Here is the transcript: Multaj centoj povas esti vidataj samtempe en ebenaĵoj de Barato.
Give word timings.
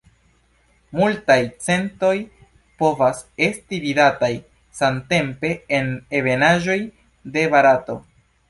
Multaj 0.99 1.35
centoj 1.65 2.13
povas 2.83 3.21
esti 3.49 3.81
vidataj 3.85 4.33
samtempe 4.81 5.55
en 5.81 5.95
ebenaĵoj 6.23 6.83
de 7.37 7.49
Barato. 7.55 8.03